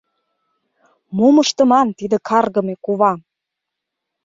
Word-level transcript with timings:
Мом 1.17 1.35
ыштыман 1.43 1.87
тиде 1.97 2.17
каргыме 2.27 2.75
кувам? 2.85 3.19